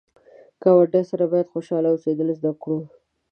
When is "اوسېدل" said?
1.87-2.27